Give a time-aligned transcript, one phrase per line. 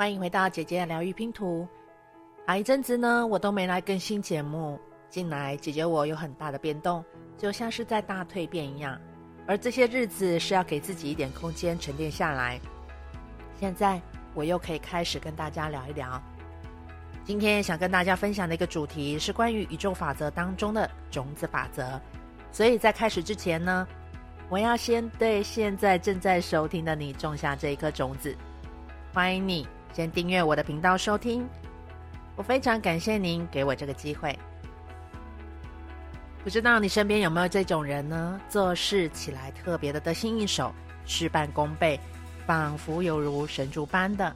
[0.00, 1.68] 欢迎回到姐姐的疗愈拼图。
[2.46, 4.80] 好一阵子呢，我都没来更新节目。
[5.10, 7.04] 近来，姐姐我有很大的变动，
[7.36, 8.98] 就像是在大蜕变一样。
[9.46, 12.58] 而这些日子是要给自己一点空间沉淀下来。
[13.58, 14.00] 现在，
[14.32, 16.18] 我又可以开始跟大家聊一聊。
[17.22, 22.00] 今天想跟大家分享的一个主题是关于宇宙法则当中的种子法则。
[22.50, 23.86] 所以在开始之前呢，
[24.48, 28.34] 我要先对现在正在收听的你种下这一颗种子，
[29.12, 29.68] 欢迎你。
[29.92, 31.46] 先订阅我的频道收听，
[32.36, 34.38] 我非常感谢您给我这个机会。
[36.44, 38.40] 不知道你身边有没有这种人呢？
[38.48, 40.72] 做事起来特别的得心应手，
[41.04, 41.98] 事半功倍，
[42.46, 44.34] 仿佛犹如神助般的。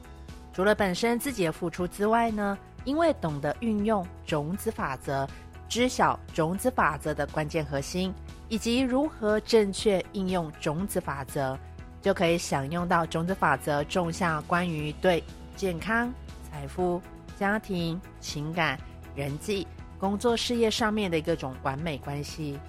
[0.53, 5.27] 除了本身自己的付出之外呢，因为懂得运用种子法则，
[5.67, 8.13] 知晓种子法则的关键核心，
[8.49, 11.57] 以及如何正确应用种子法则，
[12.01, 15.23] 就可以享用到种子法则种下关于对。
[15.55, 16.13] 健康、
[16.49, 17.01] 财富、
[17.39, 18.77] 家庭、情感、
[19.15, 19.65] 人际、
[19.97, 22.59] 工作、事业上面的各种完美关系。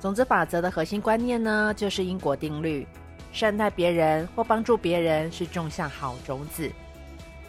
[0.00, 2.86] 种子法则的核心观念呢，就是因果定律：
[3.32, 6.70] 善待别人或帮助别人是种下好种子；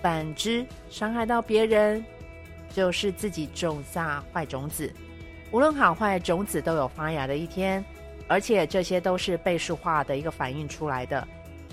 [0.01, 2.03] 反之，伤害到别人，
[2.73, 4.91] 就是自己种下坏种子。
[5.51, 7.83] 无论好坏，种子都有发芽的一天，
[8.27, 11.27] 而且这些都是倍数化的一个反映出来的。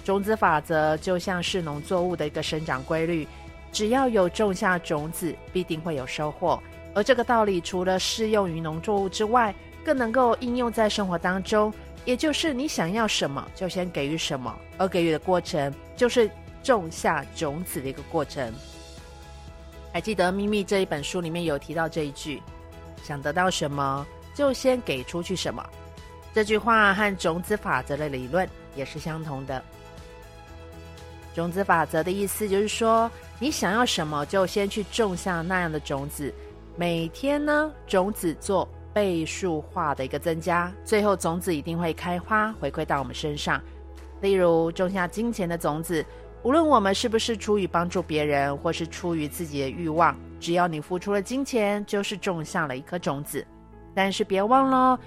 [0.04, 3.26] 种子法则就像是农作物的一个生长规律，
[3.72, 6.62] 只要有种下种子，必定会有收获。
[6.94, 11.72] 而这个道理除了适用于农作物之外，更能够应用在生活当中。
[12.04, 16.30] 也就是你想要什么，就先给予什么，而给予的过程就是
[16.62, 18.52] 种下种子的一个过程。
[19.90, 22.42] 还记得《秘密》这一本书里面有提到这一句
[23.02, 25.64] ：“想得到什么，就先给出去什么。”
[26.34, 29.64] 这句话和种子法则的理论也是相同的。
[31.34, 36.32] 种子法则的意思就是说，你想要什么，就先去种下那样的种子。
[36.76, 43.60] 每天呢，种子做倍数化的一个增加，最后种子一定会开花，回馈到我们身上。
[44.20, 46.06] 例如，种下金钱的种子，
[46.44, 53.44] 无论我们是不是出于帮助别人，或是出于自己的欲望，只要你付出了金钱，就是种下了一颗种子。
[53.92, 54.98] 但是别忘了，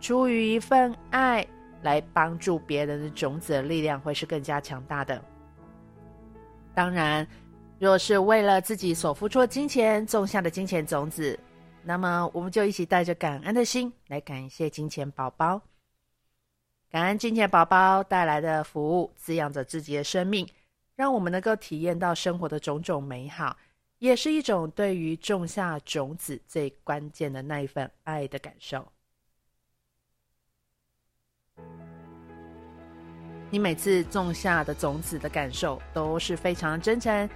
[0.00, 1.46] 出于一份爱
[1.82, 5.22] 来帮助别人的种子的力量，会是更加强大的。
[6.74, 7.26] 当然，
[7.78, 11.38] 若是为了自己所付出的金钱种下的金钱种子，
[11.82, 15.60] 那么我们就一起带着感恩的心来感谢金钱宝宝，
[16.90, 20.48] 感恩金钱宝宝带来的服务，滋养着自己的生命，
[20.96, 23.56] 让我们能够体验到生活的种种美好，
[23.98, 28.84] 也是一种对于种下种子最关键的那一份爱的感受。
[33.50, 37.28] 你每次种下的种子的感受都是非常真诚，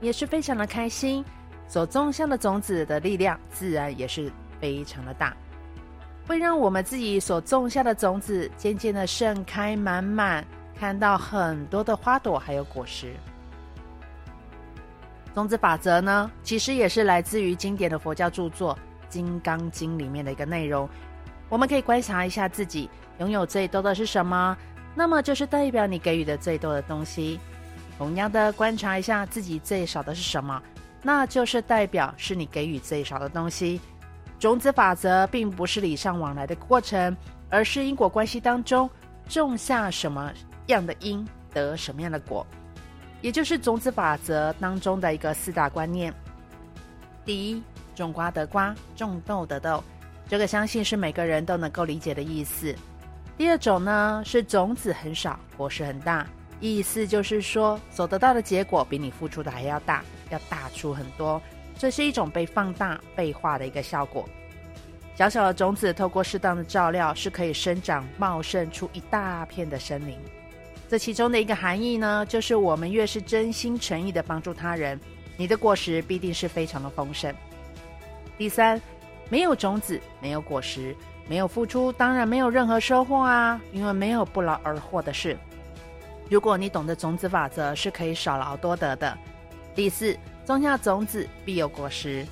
[0.00, 1.24] 也是非常的开心。
[1.68, 5.36] 所种下的种子的力量自然也是非常的大，
[6.26, 10.46] 会让我们自己所种下的种子渐渐的盛开满满，
[10.78, 13.12] 看到很多的花朵还有果实。
[15.34, 18.74] 种子法则呢，其实也是来自于经典的佛教著作
[19.08, 20.88] 《金刚经》里面的一个内容。
[21.48, 22.88] 我们可以观察一下自己
[23.18, 24.56] 拥有最多的是什么。
[24.96, 27.38] 那么就是代表你给予的最多的东西。
[27.98, 30.60] 同样的，观察一下自己最少的是什么，
[31.02, 33.80] 那就是代表是你给予最少的东西。
[34.38, 37.16] 种子法则并不是礼尚往来的过程，
[37.48, 38.88] 而是因果关系当中
[39.28, 40.32] 种下什么
[40.66, 42.46] 样的因得什么样的果，
[43.22, 46.12] 也就是种子法则当中的一个四大观念。
[47.24, 47.62] 第一，
[47.94, 49.82] 种瓜得瓜，种豆得豆，
[50.28, 52.74] 这个相信是每个人都能够理解的意思。
[53.38, 56.26] 第二种呢，是种子很少，果实很大，
[56.58, 61.40] 意思就是说所得到的结果比你付出的还要大，要大出很多。
[61.78, 64.26] 这是一种被放大、倍化的一个效果。
[65.14, 70.18] 小小的种子透过适当的照料，是可以生长茂盛出一大片的森林。
[70.88, 74.98] 这其中的一个含义呢，就是我们越是真心诚意的帮助他人，
[75.36, 77.34] 你的果实必定是非常的丰盛。
[78.38, 78.80] 第三，
[79.28, 80.96] 没有种子，没有果实。
[81.28, 83.60] 没有付出，当然没有任何收获啊！
[83.72, 85.36] 因为没有不劳而获的事。
[86.30, 89.16] 如果你懂得种子法则，是可以少劳多得的。
[89.74, 92.24] 第四，种下种子必有果实。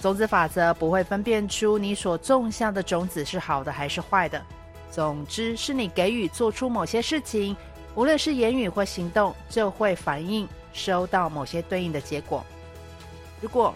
[0.00, 4.42] 种子法则不会分辨出你所种下的种子是好的还是坏的。
[4.90, 7.56] 总之，是你给予做出某些事情，
[7.94, 12.44] 无论是言语或行动，就会反映收到某些对应的结果。
[13.40, 13.72] 如果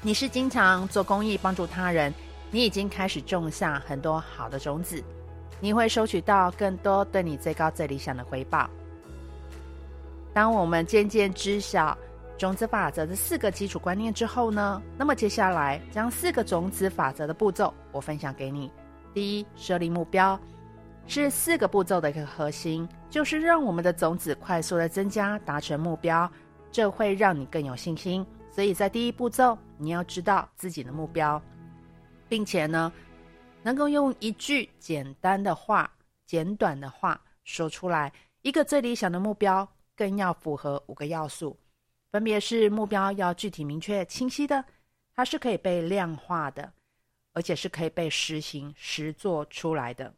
[0.00, 2.12] 你是经常做公益，帮助他人。
[2.54, 5.02] 你已经开始种下很多好的种子，
[5.58, 8.68] 你会收取到更多对你最高最理想的回报。
[10.34, 11.96] 当我们渐渐知晓
[12.36, 18.70] 种子法则的四个基础观念之后呢，那么接下来将四个种子法则的步骤我分享给你。
[19.14, 20.38] 第一，设立目标，
[21.06, 26.30] 是四个步骤的一个核心，就是让我们的种子快速的增加，达成目标，
[26.70, 28.26] 这会让你更有信心。
[28.50, 31.40] 所以在第一步骤，你要知道自己的目标，
[32.32, 32.90] 并且呢，
[33.62, 35.92] 能够用一句简单的话、
[36.24, 38.10] 简短的话说出来。
[38.40, 41.54] 一个最理想的目标，更要符合五个要素，
[42.10, 44.64] 分别是目标要具体、明确、清晰的，
[45.14, 46.72] 它是可以被量化的。
[47.34, 50.14] 而且是可以被实行实做出来的，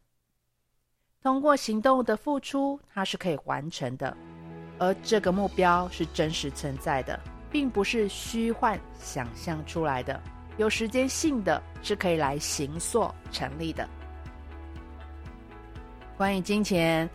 [1.21, 4.15] 通过行动的付出，它是可以完成的，
[4.79, 7.19] 而这个目标是真实存在的，
[7.51, 10.21] 并不是虚幻想象出来的，
[10.57, 13.87] 有时间性的，是可以来行塑成立的。
[16.17, 17.09] 关于金钱，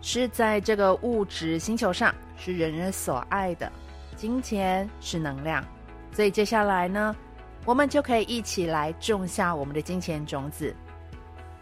[0.00, 3.70] 是在这个物质星球上是人人所爱的，
[4.14, 5.64] 金钱是能量，
[6.12, 7.16] 所以接下来呢，
[7.64, 10.74] 我们就可以一起来种下我们的金钱种子。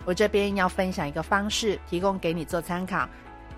[0.04, 3.08] 我这边要分享一个方式，提供给你做参考。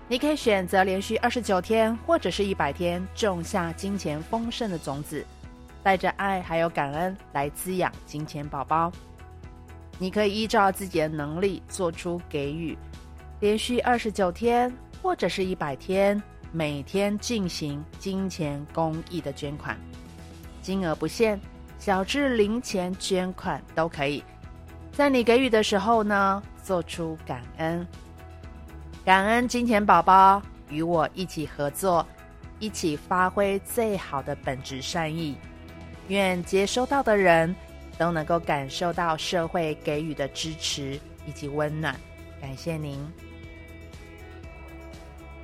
[0.09, 5.25] 你可以选择连续二十九天，或者是一百天，种下金钱丰盛的种子，
[5.83, 8.91] 带着爱还有感恩来滋养金钱宝宝。
[9.99, 12.75] 你可以依照自己的能力做出给予，
[13.39, 16.21] 连续二十九天，或者是一百天，
[16.51, 19.77] 每天进行金钱公益的捐款，
[20.61, 21.39] 金额不限。
[21.77, 24.23] 小至零钱捐款都可以，
[24.93, 27.85] 在你给予的时候呢，做出感恩，
[29.03, 32.07] 感恩金钱宝宝与我一起合作，
[32.57, 35.35] 一起发挥最好的本质善意。
[36.07, 37.55] 愿接收到的人
[37.97, 41.95] 都能够感受到社会给予的支持以及温暖。
[42.41, 42.99] 感谢您，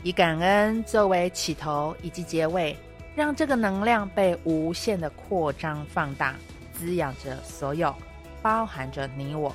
[0.04, 2.76] 以感恩作为起头以及结尾。
[3.16, 6.36] 让这个能量被无限的扩张放大，
[6.72, 7.94] 滋养着所有，
[8.42, 9.54] 包含着你我。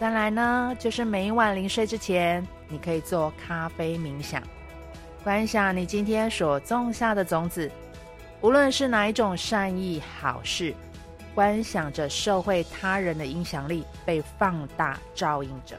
[0.00, 4.42] 再来呢，就是每晚临睡之前，你可以做咖啡冥想，
[5.22, 7.70] 观想你今天所种下的种子，
[8.44, 10.74] 无论是哪一种善意好事，
[11.34, 15.74] 观想着社会他人的影响力被放大照应着。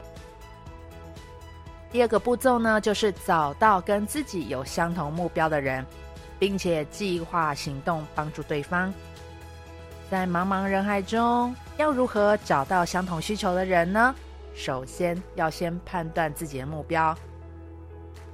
[1.92, 5.86] 第二个步骤呢，就是找到跟自己有相同目标的人。
[6.38, 8.92] 并且计划行动，帮助对方。
[10.10, 14.14] 在茫茫人海中，要如何找到相同需求的人呢？
[14.54, 17.16] 首先要先判断自己的目标。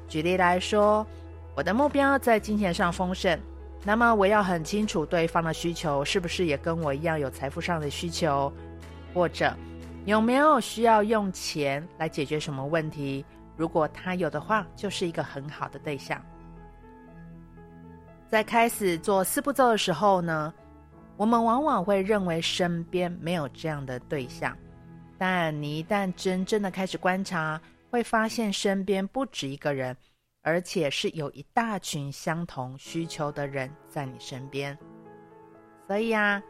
[0.08, 1.06] 举例来说，
[1.54, 3.38] 我的目标在金钱上丰盛，
[3.84, 8.52] 那么我要很清楚对方的需求是不是也跟我一样有财富上的需求，
[9.12, 9.52] 或者
[10.04, 13.24] 有没有需要用钱来解决什么问题？
[13.56, 16.20] 如果他有的话，就是一个很好的对象。
[18.28, 20.54] 在开始做四步骤的时候呢，
[21.16, 24.56] 我们往往会认为身边没有这样的对象，
[25.18, 29.94] 但你一旦真正的开始观察，会发现身边不止一个人，
[30.42, 34.76] 而且是有一大群相同需求的人在你身边。
[35.86, 36.42] 所以啊，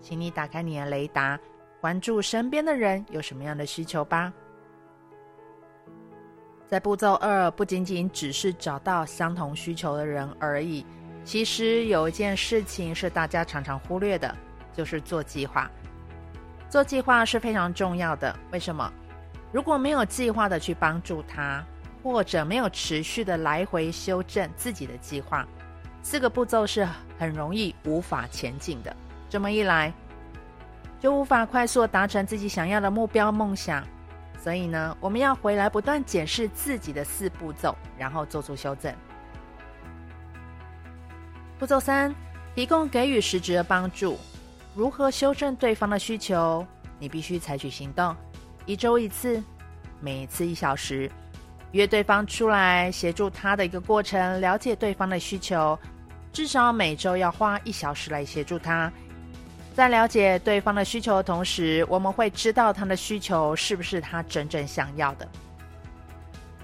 [0.00, 1.38] 请你打开你的雷达，
[1.80, 4.32] 关注身边的人有什么样的需求吧。
[6.66, 10.84] 在步骤二，不仅仅只是找到相同需求的人而已。
[11.24, 14.36] 其实有一件事情是大家常常忽略的，
[14.72, 15.70] 就是做计划。
[16.68, 18.38] 做计划是非常重要的。
[18.52, 18.92] 为什么？
[19.50, 21.64] 如果没有计划的去帮助他，
[22.10, 25.46] 或者没有持续的来回修正自己的计划，
[26.02, 26.88] 四个步骤是
[27.18, 28.96] 很容易无法前进的。
[29.28, 29.92] 这么一来，
[30.98, 33.86] 就无法快速达成自己想要的目标梦想。
[34.42, 38.94] 所以呢，我们要回来不断检视自己的四步骤，然后做出修正。
[41.58, 42.14] 步骤三，
[42.54, 44.16] 提供给予实质的帮助。
[44.74, 46.66] 如何修正对方的需求？
[46.98, 48.16] 你必须采取行动。
[48.64, 49.42] 一周一次，
[50.00, 51.10] 每次一小时，
[51.72, 55.78] 约对方出来协助他的一个过程，了解对方的需求。
[56.32, 58.90] 至少每周要花一小时来协助他。
[59.74, 65.28] 在了解对方的需求的同时，我们会知道他的需求是不是他真正想要的。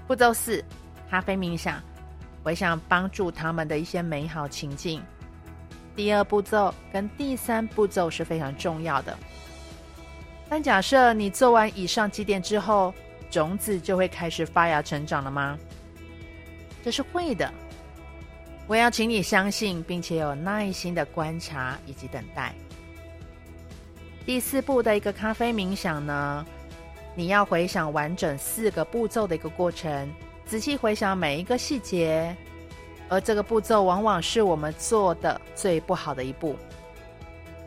[0.07, 0.63] 步骤四，
[1.09, 1.81] 咖啡冥想。
[2.43, 5.01] 我想帮助他们的一些美好情境。
[5.95, 9.17] 第二步骤跟第三步骤是非常重要的。
[10.47, 12.93] 但假设你做完以上几点之后，
[13.35, 15.59] 种子就会开始发芽成长了吗？
[16.81, 17.53] 这是会的。
[18.65, 22.53] 我要请你相信，并且有耐心的观察以及等待。
[24.25, 26.45] 第四步的一个咖啡冥想呢，
[27.13, 30.09] 你要回想完整四个步骤的一个过程。
[30.45, 32.33] 仔细回想每一个细节，
[33.09, 36.55] 而这个步骤往往是我们做的最不好的一步。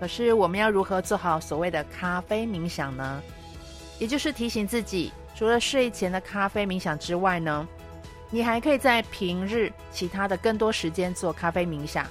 [0.01, 3.23] 可是，我们要如何做好所谓的咖啡冥想呢？
[3.99, 7.65] 也就是提醒自己，除了睡前的咖啡冥想之外呢，
[8.29, 12.05] 你还可以在平日其他的更多时间做咖啡冥想，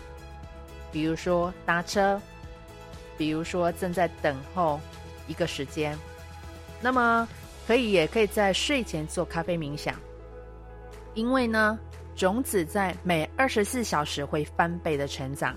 [0.94, 2.22] 比如说搭车，
[3.18, 4.80] 比如说正在等候
[5.28, 5.94] 一个时间，
[6.80, 7.28] 那么
[7.68, 9.94] 可以也可以在睡前做咖啡冥想，
[11.14, 11.78] 因为呢，
[12.16, 15.54] 种子在每二十四小时会翻倍的成长。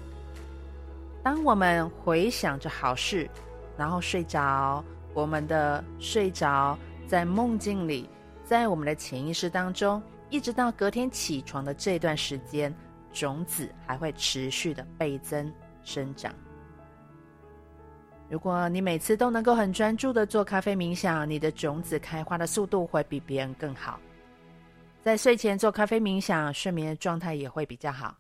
[1.23, 3.31] 当我们回想着好事，
[3.77, 4.85] 然后睡着，
[5.15, 6.77] 我们的睡着
[7.11, 8.09] 在梦境里，
[8.45, 10.01] 在我们的潜意识当中。
[10.29, 12.73] 一直到隔天起床的这段时间，
[13.13, 15.53] 种子还会持续的倍增
[15.83, 16.33] 生长。
[18.29, 23.99] 如果你每次都能够很专注的做咖啡冥想，你的种子开花的速度会比别人更好。
[25.03, 28.17] 在睡前做咖啡冥想，睡眠的状态也会比较好，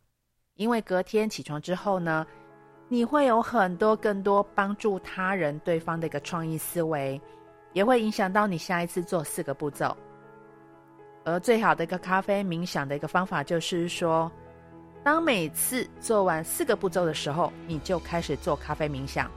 [0.57, 2.27] 因为隔天起床之后呢，
[2.89, 7.21] 你会有很多更多帮助他人、对方的一个创意思维，
[7.73, 9.97] 也会影响到你下一次做四个步骤。
[11.25, 14.31] 而最好的一个咖啡冥想的一个方法，就是说，
[15.05, 19.31] 当每次做完四个步骤的时候，你就开始做咖啡冥想。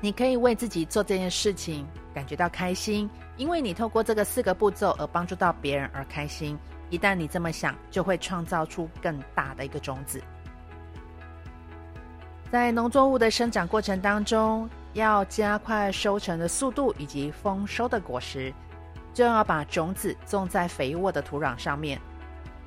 [0.00, 6.58] 你可以为自己做这件事情感觉到开心，因为你透过这个四个步骤而帮助到别人而开心。
[6.90, 10.22] 一旦你这么想，就会创造出更大的一个种子。
[12.52, 18.52] 在农作物的生长过程当中，要加快收成的速度以及丰收的果实。
[19.12, 22.00] 就要把种子种在肥沃的土壤上面，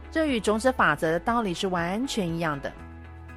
[0.10, 2.72] 这与种子法则的道理是完全一样的。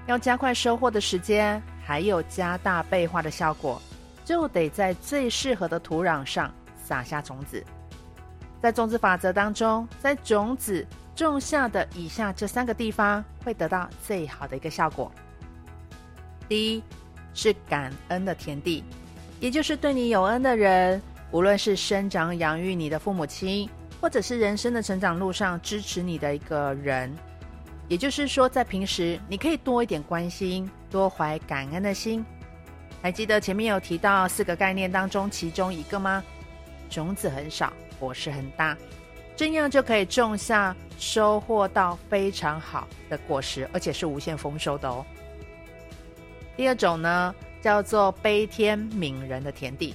[0.06, 3.82] 要加快收获的时间，还有加大倍化的效果，
[4.25, 7.64] 就得在最适合的土壤上撒下种子。
[8.62, 15.11] 在种子法则当中，在种子种下的以下这三个地方会得到最好的一个效果。
[16.49, 16.85] 第一
[17.34, 18.84] 是感恩的田地，
[19.40, 21.00] 也就是对你有恩的人。
[21.32, 23.70] 无论是生长养育你的父母亲，
[24.00, 27.14] 或者是人生的成长路上支持你的一个人，
[27.87, 32.25] 也就是说，在平时你可以多一点关心，多怀感恩的心。
[33.00, 36.22] 还记得前面有提到四个概念当中其中一个吗？
[36.88, 38.76] 种子很少，果实很大，
[39.37, 45.06] 这样就可以种下收获到非常好的果实，而且是无限丰收的哦。
[46.61, 49.95] 第二种呢，叫做悲天悯人的田地。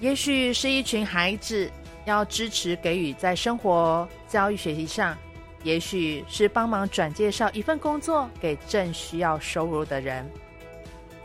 [0.00, 1.70] 也许是一群孩子
[2.06, 5.14] 要支持给予在生活、教育、学习上；
[5.62, 10.24] 也许是帮忙转介绍一份工作给正需要收入的人；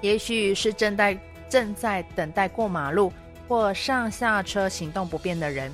[0.02, 1.18] 也许是正在
[1.50, 3.12] 正在等待过马路
[3.48, 5.74] 或上下车行动不便的人。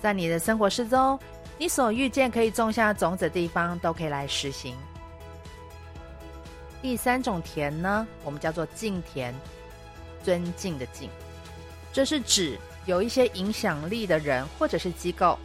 [0.00, 1.16] 在你的生活之中，
[1.58, 4.74] 你所遇见可以种下种子的地方，都可以来实行。
[6.84, 9.32] 第三种田呢，我们叫做敬田，
[10.22, 11.08] 尊敬的敬。
[11.94, 15.38] 这是指有一些影响力的人或者是机构，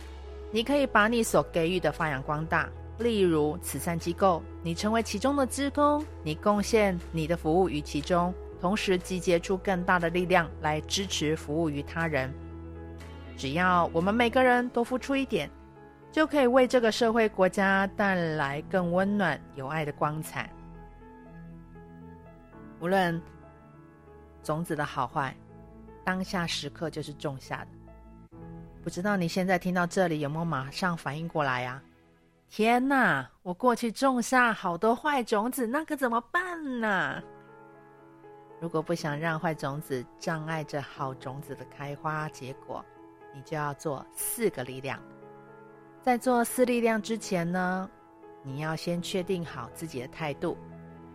[0.51, 2.69] 你可以把你所给予的发扬光大。
[2.97, 12.29] 例如慈善机构，你成为其中的职工，你贡献你的服务于其中，同时集结出更大的力量来支持服务于他人。
[13.37, 15.49] 只要我们每个人都付出一点，
[16.11, 20.51] 就可以为这个社会国家带来更温暖有爱的光彩。
[22.79, 23.21] 无论
[24.43, 25.35] 种子的好坏。
[26.05, 28.37] 当下时刻就是种下的，
[28.81, 31.79] 不知道你现在听到这里有没有马上反应过来呀？
[32.49, 37.21] 天哪，我过去种下好多坏种子，那可怎么办呢？
[38.59, 42.83] 如果不想让坏种子障碍着好种子的开花结果，
[43.35, 44.99] 你就要做四个力量。
[46.01, 47.87] 在做四力量之前呢，
[48.41, 50.57] 你要先确定好自己的态度，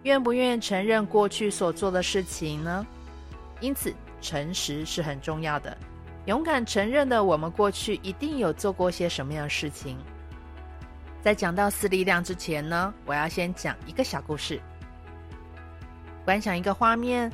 [0.04, 2.86] 愿不愿意承认过去所做的事情呢？
[3.60, 3.92] 因此。
[4.20, 5.76] 诚实是很重要的，
[6.24, 9.98] 勇敢承认的，我们过去一定有做过些什么样的事情。
[11.20, 14.58] 在讲到四力量之前呢，我要先讲一个小故事。
[16.24, 17.30] 观想一个画面，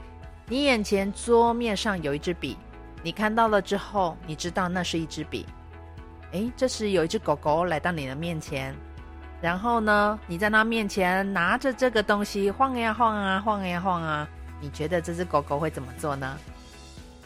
[0.49, 2.57] 你眼前桌面上有一支笔，
[3.05, 5.47] 你看到了之后，你知道那是一支笔。
[6.33, 8.75] 诶，这时有一只狗狗来到你的面前，
[9.41, 14.29] 然后呢，你在它面前拿着这个东西晃呀晃啊，晃呀晃啊，
[14.61, 16.37] 你觉得这只狗狗会怎么做呢？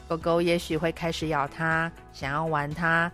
[0.06, 3.10] 狗狗也许会开始咬它，想要玩它。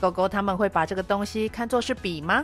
[0.00, 2.42] 狗狗他们会把这个东西看作是笔吗？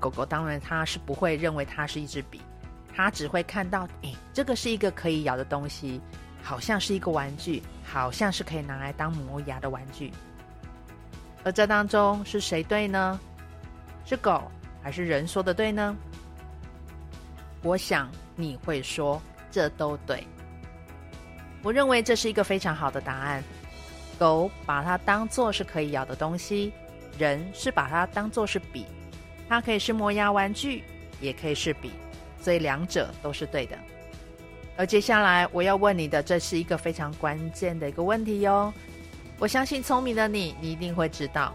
[0.00, 2.40] 狗狗当然它是不会认为它是一支笔，
[2.94, 6.00] 它只会看到，诶，这个是一个可以咬的东西，
[6.42, 10.10] 好像是一个玩具，好像是可以拿来当磨牙的玩具。
[11.44, 13.20] 而这当中是谁对呢？
[14.06, 14.40] 是狗
[14.82, 15.94] 还是人说的对呢？
[17.62, 19.20] 我想你会说，
[19.50, 20.24] 这都对。
[21.62, 23.42] 我认为这是一个非常好的答案。
[24.18, 26.72] 狗把它当做是可以咬的东西，
[27.18, 28.86] 人是把它当做是笔，
[29.48, 30.84] 它可以是磨牙玩具，
[31.20, 31.90] 也可以是笔，
[32.40, 33.76] 所以两者都是对的。
[34.76, 38.72] 而接下来我要问你的，这是一个非常关键的一个问题哟。
[39.38, 41.54] 我相信聪明的你，你一定会知道，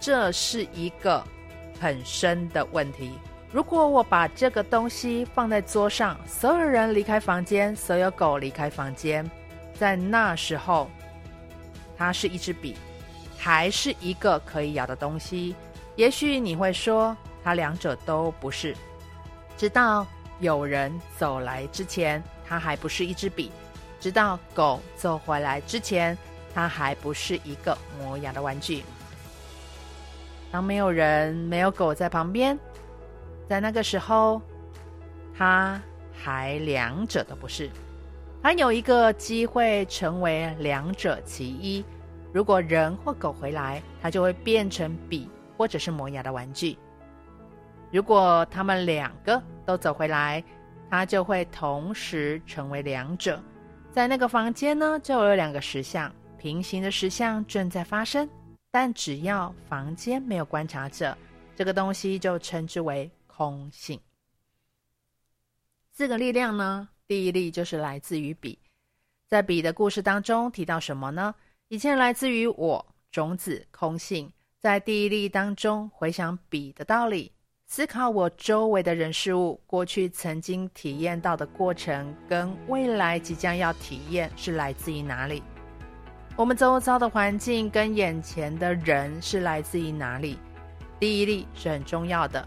[0.00, 1.22] 这是一个
[1.80, 3.12] 很深的问题。
[3.50, 9.28] 如果我把这个东西放在桌上，所有人离开房间，所有狗离开房间，
[9.72, 10.90] 在那时候，
[11.96, 12.76] 它是一支笔，
[13.38, 15.54] 还是一个可以咬的东西？
[15.96, 18.76] 也许你会说，它两者都不是。
[19.56, 20.06] 直到
[20.40, 23.50] 有人走来之前，它还不是一支笔；
[23.98, 26.16] 直到狗走回来之前，
[26.54, 28.84] 它还不是一个磨牙的玩具。
[30.50, 32.58] 当没有人、没有狗在旁边。
[33.48, 34.40] 在那个时候，
[35.36, 35.80] 他
[36.12, 37.70] 还两者都不是，
[38.42, 41.84] 它有一个机会成为两者其一。
[42.32, 46.76] 如果人或狗回来，它就会变成笔或者是磨牙的玩具。
[47.90, 50.44] 如果他们两个都走回来，
[50.90, 53.42] 它就会同时成为两者。
[53.90, 58.28] 在那个房间呢，就有两个石像，平行的石像正在发生。
[58.70, 61.16] 但只要房间没有观察者，
[61.56, 63.10] 这个东西就称之为。
[63.38, 64.00] 空性。
[65.92, 66.88] 四个力量呢？
[67.06, 68.58] 第一力就是来自于笔，
[69.28, 71.32] 在笔的故事当中提到什么呢？
[71.68, 77.30] 以前来自于我种子空性，在第一力当中回想笔的道理，
[77.66, 85.44] 思考我周围的人事物，过去曾经体验到的过程，跟未来即将要体验是来自于哪里？
[86.38, 90.38] 我们周遭的环境跟眼前的人是来自于哪里？
[91.00, 92.46] 第一例是很重要的。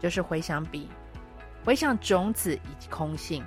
[0.00, 0.88] 就是回想笔，
[1.66, 3.44] 回想种子以及空性。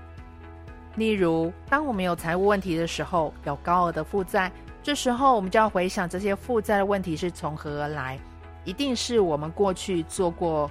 [0.96, 4.52] 例如，当我们有财务问题的时候，有高额的负债，
[4.84, 8.20] 这时候我们就要回想这些负债的问题是从何而来，
[8.64, 10.70] 一定是我们过去做过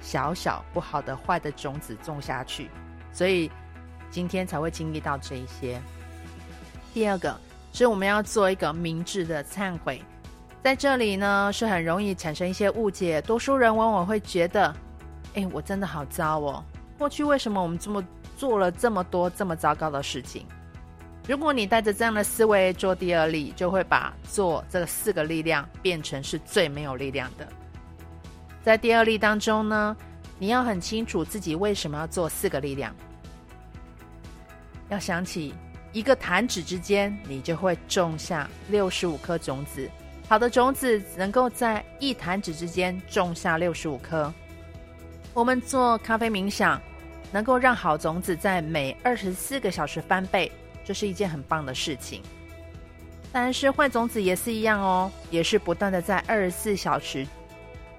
[0.00, 2.70] 小小不好的坏的种子种下去，
[3.10, 3.50] 所以
[4.08, 5.82] 今天才会经历到这一些。
[6.94, 7.36] 第二个
[7.72, 10.00] 是我们要做一个明智的忏悔，
[10.62, 14.74] 在这里呢是很容易产生一些误解，多数人往往会觉得。
[15.34, 16.62] 哎，我真的好糟哦！
[16.98, 18.04] 过去为什么我们这么
[18.36, 20.44] 做了这么多这么糟糕的事情？
[21.26, 27.48] 如果你带着这样的思维做第二例，就会把做这四个力量变成是最没有力量的。
[28.62, 29.96] 在第二例当中呢，
[30.38, 32.94] 你要很清楚自己为什么要做四个力量。
[34.90, 35.54] 要想起
[35.92, 39.88] 一个弹指之间，你就会种下六十五颗种子。
[40.28, 44.32] 好的种子能够在一弹指之间种下六十五颗。
[45.34, 46.80] 我们做咖啡冥想，
[47.30, 50.50] 能够让好种子在每二十四个小时翻倍，
[50.82, 52.22] 这是一件很棒的事情。
[53.30, 57.26] 但是坏种子也是一样哦，也是不断的在二十四小时，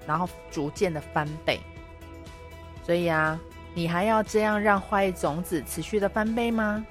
[0.06, 1.60] 然后逐渐的翻倍。
[2.84, 3.38] 所以啊，
[3.74, 6.84] 你还要这样让坏种子持续的翻倍吗？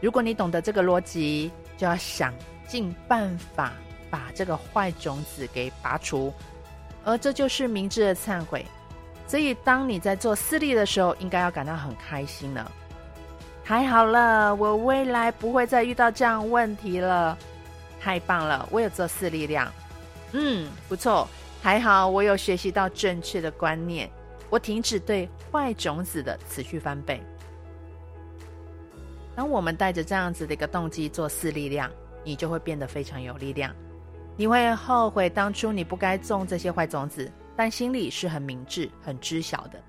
[0.00, 2.32] 如果你懂得这个逻辑，就要想
[2.66, 3.72] 尽办法
[4.10, 6.32] 把这个坏种子给拔除，
[7.04, 8.64] 而这就是明智的忏悔。
[9.26, 12.72] 所以，当你在做私利的时候，应该要感到很开心了。
[13.64, 17.36] 太好了，我未来不会再遇到这样问题了。
[18.00, 19.70] 太棒了，我有做四力量。
[20.32, 21.28] 嗯，不错，
[21.60, 24.08] 还好我有学习到正确的观念。
[24.48, 27.22] 我停止对坏种子的持续翻倍。
[29.38, 31.88] 当我们带着这样子的一个动机做四力量，
[32.24, 33.72] 你就会变得非常有力量。
[34.36, 37.30] 你会后悔当初你不该种这些坏种子。
[37.54, 39.80] 但心里是很明智、很知晓的。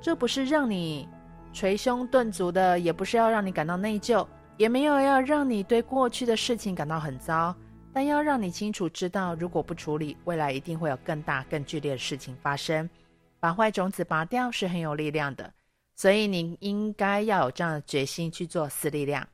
[0.00, 1.08] 这不是让你
[1.52, 7.54] 捶胸顿足的，也不是要让你感到内疚，也没有要让你对过去的事情感到很糟，
[7.92, 12.90] 但要让你清楚知道，如果不处理，未来一定会有更大、更剧烈的事情发生。
[13.38, 15.52] 把坏种子拔掉是很有力量的，
[15.96, 19.26] 所以你应该要有这样的决心去做私力量。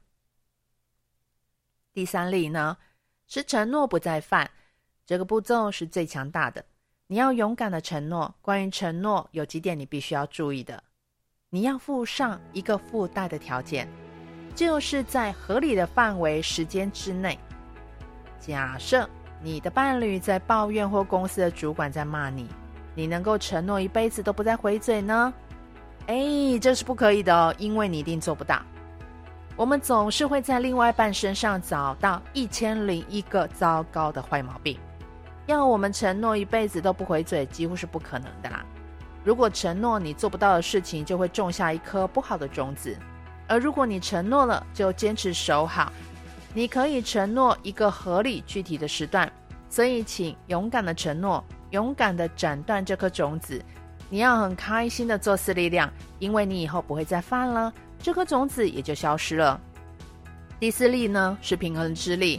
[1.92, 2.78] 第三例呢，
[3.26, 4.48] 是承诺不再犯。
[5.04, 6.64] 这个步骤是最强大的。
[7.08, 8.32] 你要勇敢的承诺。
[8.40, 10.82] 关于承诺，有几点你必须要注意的。
[11.50, 13.86] 你要附上一个附带的条件，
[14.54, 17.38] 就是在合理的范围、时间之内。
[18.38, 19.06] 假设
[19.42, 22.48] 你的伴侣在抱怨或公司的主管在骂你，
[22.94, 25.34] 你能够承诺一辈子都不再回嘴呢？
[26.06, 28.60] 哎，这是不可以的哦，因为你一定做不到。
[29.56, 34.78] 我们总是会在另外一半身上找到一千零一个糟糕的坏毛病。
[35.46, 38.64] 要我们承诺一辈子都不回嘴，几乎是不可能的啦。
[39.24, 42.96] 如果承诺你做不到的事情，就会种下一颗不好的种子；
[43.46, 45.92] 而如果你承诺了，就坚持守好。
[46.54, 49.30] 你可以承诺一个合理具体的时段，
[49.68, 53.62] 所以请勇敢的承诺，勇敢的斩断这颗种子。
[54.12, 59.58] 你要很开心的做四力量，因为你以后不会再犯了，这颗种子也就消失了。
[60.60, 62.38] 第四力呢，是平衡之力。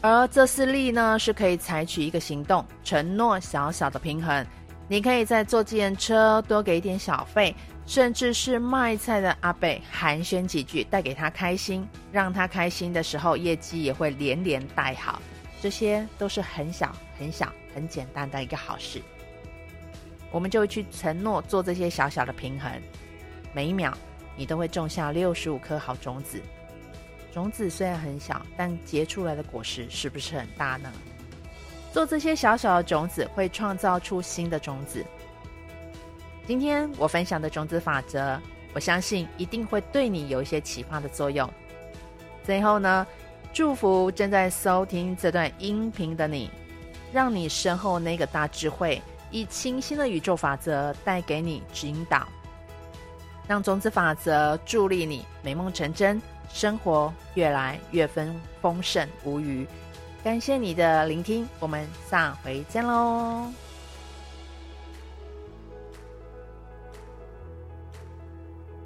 [0.00, 4.44] 而这四力呢，是可以采取一个行动，承诺小小的平衡。
[4.88, 7.54] 你可以在坐计程车多给一点小费，
[7.86, 15.22] 甚至是卖菜的阿伯寒暄几句，带给他开心，让他开心的时候，业绩也会连连带好。
[15.62, 19.00] 这些都是很小、很小、很简单的一个好事。
[20.30, 22.70] 我们就去承诺做这些小小的平衡，
[23.52, 23.96] 每一秒
[24.36, 26.40] 你都会种下六十五颗好种子。
[27.32, 30.90] 种子虽然很小，但结出来的果实是不是很大呢？
[31.92, 35.04] 做这些小小的种子，会创造出新的种子。
[36.46, 38.40] 今天我分享的种子法则，
[38.72, 41.50] 我相信一定会对你有一些启发的作用。
[42.44, 43.06] 最后呢，
[43.52, 46.50] 祝福正在收听这段音频的你，
[47.12, 52.26] 让你身后那个大智慧，以清新的宇宙法则带给你指引导，
[53.48, 56.20] 让种子法则助力你美梦成真。
[56.48, 59.66] 生活越来越丰丰盛无余，
[60.22, 63.65] 感谢你的聆听，我们下回见喽。